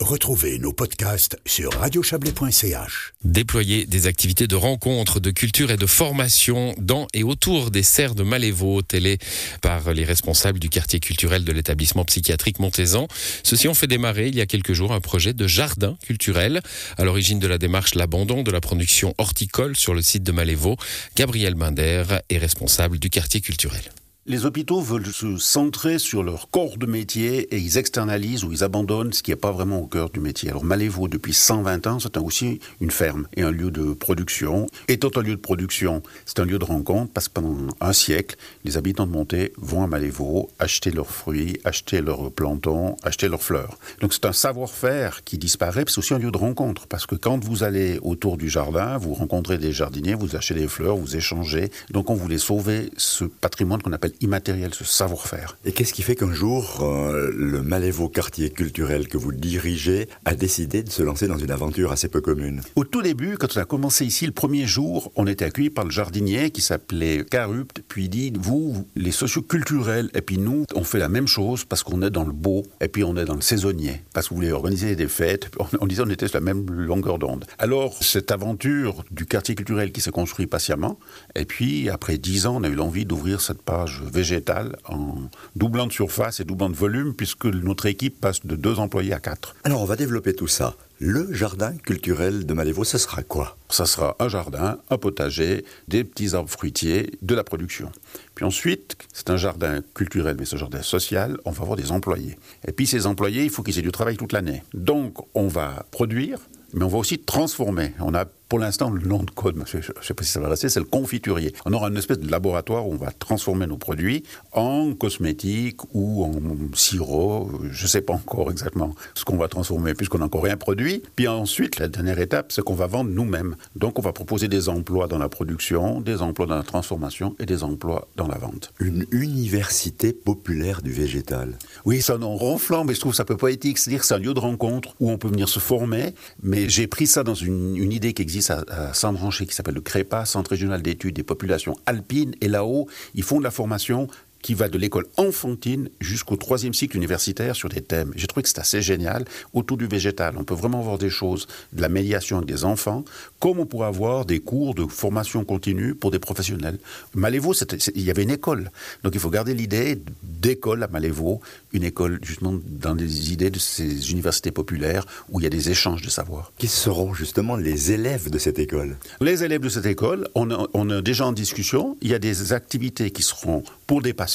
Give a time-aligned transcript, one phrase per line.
[0.00, 3.14] Retrouvez nos podcasts sur radiochablais.ch.
[3.24, 8.14] Déployer des activités de rencontre, de culture et de formation dans et autour des serres
[8.14, 9.18] de Malévo, télé
[9.62, 13.08] par les responsables du quartier culturel de l'établissement psychiatrique Montezan.
[13.42, 16.60] Ceux-ci ont fait démarrer il y a quelques jours un projet de jardin culturel.
[16.98, 20.76] À l'origine de la démarche, l'abandon de la production horticole sur le site de Malévo.
[21.16, 23.82] Gabriel Binder est responsable du quartier culturel.
[24.28, 28.64] Les hôpitaux veulent se centrer sur leur corps de métier et ils externalisent ou ils
[28.64, 30.50] abandonnent ce qui n'est pas vraiment au cœur du métier.
[30.50, 34.66] Alors Malévo, depuis 120 ans, c'est aussi une ferme et un lieu de production.
[34.88, 38.34] Étant un lieu de production, c'est un lieu de rencontre parce que pendant un siècle,
[38.64, 43.44] les habitants de Monté vont à Malévo acheter leurs fruits, acheter leurs plantons, acheter leurs
[43.44, 43.78] fleurs.
[44.00, 47.44] Donc c'est un savoir-faire qui disparaît, c'est aussi un lieu de rencontre parce que quand
[47.44, 51.70] vous allez autour du jardin, vous rencontrez des jardiniers, vous achetez des fleurs, vous échangez.
[51.92, 55.56] Donc on voulait sauver ce patrimoine qu'on appelle immatériel, ce savoir-faire.
[55.64, 60.34] Et qu'est-ce qui fait qu'un jour, euh, le Malévo quartier culturel que vous dirigez a
[60.34, 62.62] décidé de se lancer dans une aventure assez peu commune?
[62.74, 65.84] Au tout début, quand on a commencé ici, le premier jour, on était accueillis par
[65.84, 70.84] le jardinier qui s'appelait Carupt, puis il dit, vous, les socioculturels, et puis nous, on
[70.84, 73.34] fait la même chose parce qu'on est dans le beau, et puis on est dans
[73.34, 76.36] le saisonnier, parce que vous voulez organiser des fêtes, on, on disait on était sur
[76.38, 77.44] la même longueur d'onde.
[77.58, 80.98] Alors, cette aventure du quartier culturel qui s'est construit patiemment,
[81.34, 85.14] et puis après dix ans, on a eu l'envie d'ouvrir cette page végétale en
[85.54, 89.20] doublant de surface et doublant de volume, puisque notre équipe passe de deux employés à
[89.20, 89.54] quatre.
[89.64, 90.74] Alors on va développer tout ça.
[90.98, 93.58] Le jardin culturel de Malévo, ce sera quoi?
[93.68, 97.92] Ça sera un jardin, un potager, des petits arbres fruitiers, de la production.
[98.34, 102.38] Puis ensuite, c'est un jardin culturel, mais ce jardin social, on va avoir des employés.
[102.66, 104.62] Et puis ces employés, il faut qu'ils aient du travail toute l'année.
[104.72, 106.38] Donc on va produire,
[106.72, 107.92] mais on va aussi transformer.
[108.00, 110.48] On a pour l'instant le nom de code, je ne sais pas si ça va
[110.48, 111.52] rester, c'est le confiturier.
[111.64, 114.22] On aura une espèce de laboratoire où on va transformer nos produits
[114.52, 116.32] en cosmétiques ou en
[116.74, 117.50] sirop.
[117.70, 121.02] Je ne sais pas encore exactement ce qu'on va transformer puisqu'on n'a encore rien produit.
[121.16, 123.56] Puis ensuite, la dernière étape, c'est qu'on va vendre nous-mêmes.
[123.74, 127.46] Donc on va proposer des emplois dans la production, des emplois dans la transformation et
[127.46, 128.72] des emplois dans la vente.
[128.78, 131.58] Une université populaire du végétal.
[131.84, 133.78] Oui, ça en ronflant, mais je trouve ça peu poétique.
[133.78, 136.14] C'est-à-dire que c'est un lieu de rencontre où on peut venir se former.
[136.42, 139.74] Mais j'ai pris ça dans une, une idée qui existe à, à Saint-Branché, qui s'appelle
[139.74, 142.34] le CREPA, Centre régional d'études des populations alpines.
[142.40, 144.08] Et là-haut, ils font de la formation
[144.42, 148.12] qui va de l'école enfantine jusqu'au troisième cycle universitaire sur des thèmes.
[148.14, 149.24] J'ai trouvé que c'est assez génial
[149.54, 150.34] autour du végétal.
[150.38, 153.04] On peut vraiment voir des choses, de la médiation avec des enfants,
[153.40, 156.78] comme on pourrait avoir des cours de formation continue pour des professionnels.
[157.14, 157.54] Malévo,
[157.94, 158.70] il y avait une école.
[159.02, 161.40] Donc il faut garder l'idée d'école à Malévo,
[161.72, 165.70] une école justement dans les idées de ces universités populaires où il y a des
[165.70, 166.52] échanges de savoir.
[166.58, 168.96] Qui seront justement les élèves de cette école?
[169.20, 172.52] Les élèves de cette école, on on a déjà en discussion, il y a des
[172.52, 174.25] activités qui seront pour des patients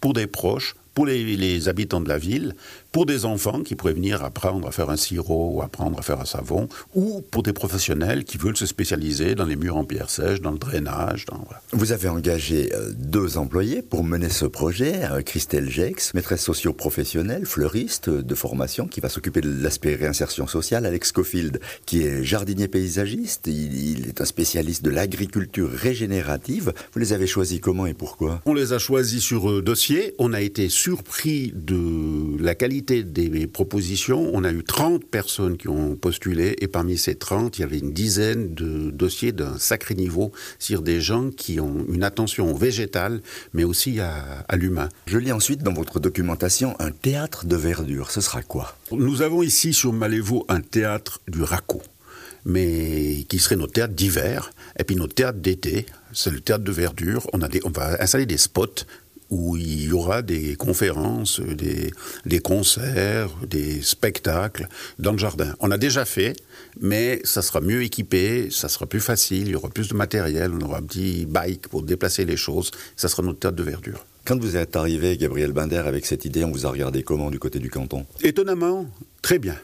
[0.00, 2.54] pour des proches, pour les, les, habitants de la ville,
[2.92, 6.20] pour des enfants qui pourraient venir apprendre à faire un sirop ou apprendre à faire
[6.20, 10.10] un savon, ou pour des professionnels qui veulent se spécialiser dans les murs en pierre
[10.10, 11.24] sèche, dans le drainage.
[11.24, 11.62] Dans, voilà.
[11.72, 15.04] Vous avez engagé euh, deux employés pour mener ce projet.
[15.04, 20.84] Euh, Christelle Jex, maîtresse socio-professionnelle, fleuriste de formation, qui va s'occuper de l'aspect réinsertion sociale.
[20.84, 23.46] Alex Cofield, qui est jardinier paysagiste.
[23.46, 26.74] Il, il est un spécialiste de l'agriculture régénérative.
[26.92, 28.42] Vous les avez choisis comment et pourquoi?
[28.44, 30.14] On les a choisis sur euh, dossier.
[30.18, 35.68] On a été surpris de la qualité des propositions, on a eu 30 personnes qui
[35.68, 39.94] ont postulé et parmi ces 30, il y avait une dizaine de dossiers d'un sacré
[39.94, 43.20] niveau sur des gens qui ont une attention végétale
[43.54, 44.88] mais aussi à, à l'humain.
[45.06, 48.10] Je lis ensuite dans votre documentation un théâtre de verdure.
[48.10, 48.76] Ce sera quoi?
[48.90, 51.82] Nous avons ici sur Malévo un théâtre du Raco
[52.44, 55.84] mais qui serait notre théâtre d'hiver, et puis notre théâtre d'été,
[56.14, 57.26] c'est le théâtre de verdure.
[57.34, 58.86] On, a des, on va installer des spots
[59.30, 61.92] où il y aura des conférences, des,
[62.26, 64.68] des, concerts, des spectacles
[64.98, 65.54] dans le jardin.
[65.60, 66.34] On a déjà fait,
[66.80, 70.52] mais ça sera mieux équipé, ça sera plus facile, il y aura plus de matériel,
[70.52, 74.04] on aura un petit bike pour déplacer les choses, ça sera notre théâtre de verdure.
[74.24, 77.38] Quand vous êtes arrivé, Gabriel Binder, avec cette idée, on vous a regardé comment du
[77.38, 78.04] côté du canton?
[78.22, 78.86] Étonnamment,
[79.22, 79.56] très bien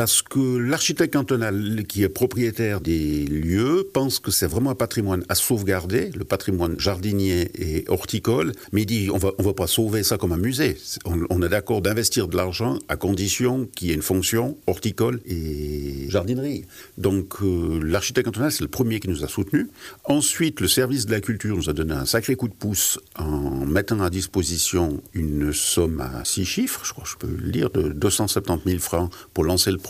[0.00, 5.26] parce que l'architecte cantonal qui est propriétaire des lieux pense que c'est vraiment un patrimoine
[5.28, 9.66] à sauvegarder, le patrimoine jardinier et horticole, mais il dit on va, on va pas
[9.66, 10.78] sauver ça comme un musée.
[11.04, 16.08] On, est d'accord d'investir de l'argent à condition qu'il y ait une fonction horticole et
[16.08, 16.64] jardinerie.
[16.96, 19.66] Donc euh, l'architecte cantonal, c'est le premier qui nous a soutenus.
[20.04, 23.66] Ensuite, le service de la culture nous a donné un sacré coup de pouce en
[23.66, 27.68] mettant à disposition une somme à six chiffres, je crois que je peux le dire,
[27.68, 29.89] de 270 000 francs pour lancer le projet.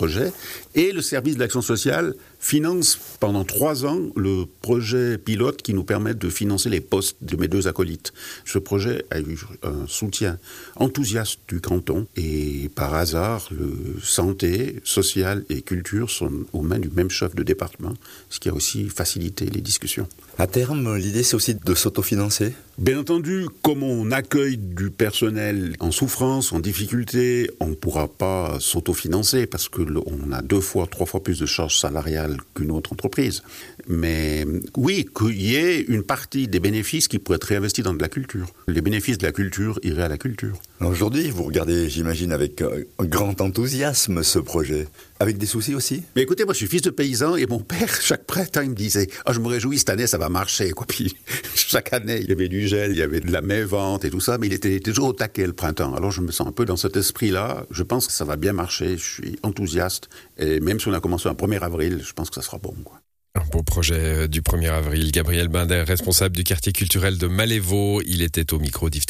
[0.74, 5.84] Et le service de l'action sociale finance pendant trois ans le projet pilote qui nous
[5.84, 8.12] permet de financer les postes de mes deux acolytes.
[8.44, 10.38] Ce projet a eu un soutien
[10.76, 16.88] enthousiaste du canton et par hasard, le santé, social et culture sont aux mains du
[16.88, 17.92] même chef de département,
[18.30, 20.08] ce qui a aussi facilité les discussions.
[20.38, 22.54] À terme, l'idée c'est aussi de s'autofinancer?
[22.78, 28.56] Bien entendu, comme on accueille du personnel en souffrance, en difficulté, on ne pourra pas
[28.58, 33.42] s'autofinancer parce qu'on a deux fois, trois fois plus de charges salariales qu'une autre entreprise.
[33.88, 34.46] Mais
[34.76, 38.08] oui, qu'il y ait une partie des bénéfices qui pourraient être réinvestis dans de la
[38.08, 38.46] culture.
[38.68, 40.60] Les bénéfices de la culture iraient à la culture.
[40.80, 44.86] Aujourd'hui, vous regardez, j'imagine, avec un grand enthousiasme ce projet.
[45.20, 46.02] Avec des soucis aussi?
[46.16, 48.74] Mais écoutez, moi je suis fils de paysan et mon père, chaque printemps, il me
[48.74, 50.70] disait oh, Je me réjouis, cette année ça va marcher.
[50.70, 50.86] Quoi.
[50.86, 51.14] Puis
[51.54, 54.20] chaque année, il y avait du gel, il y avait de la mévente et tout
[54.20, 55.94] ça, mais il était toujours au taquet le printemps.
[55.94, 57.66] Alors je me sens un peu dans cet esprit-là.
[57.70, 60.08] Je pense que ça va bien marcher, je suis enthousiaste.
[60.38, 62.74] Et même si on a commencé un 1er avril, je pense que ça sera bon.
[62.82, 62.98] Quoi.
[63.34, 65.12] Un beau projet du 1er avril.
[65.12, 69.04] Gabriel Binder, responsable du quartier culturel de Malévo, il était au micro d'Yves